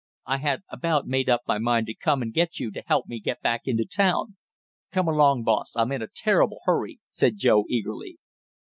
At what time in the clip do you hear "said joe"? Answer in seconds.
7.11-7.65